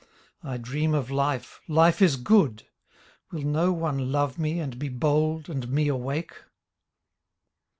I 0.41 0.57
dream 0.57 0.95
of 0.95 1.11
life, 1.11 1.61
life 1.67 2.01
is 2.01 2.15
good. 2.15 2.65
Will 3.31 3.43
no 3.43 3.71
one 3.71 4.11
love 4.11 4.39
me 4.39 4.59
and 4.59 4.79
be 4.79 4.89
bold 4.89 5.47
And 5.47 5.69
me 5.69 5.89
awake? 5.89 6.33